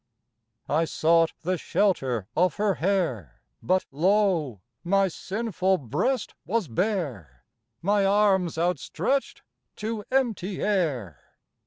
I 0.67 0.85
sought 0.85 1.31
the 1.43 1.59
shelter 1.59 2.25
of 2.35 2.55
her 2.55 2.73
hair, 2.73 3.43
But 3.61 3.85
lo! 3.91 4.61
my 4.83 5.07
sinful 5.09 5.77
breast 5.77 6.33
was 6.43 6.67
bare, 6.67 7.45
My 7.83 8.03
arms 8.03 8.57
outstretched 8.57 9.43
to 9.75 10.03
empty 10.09 10.59
air. 10.59 11.21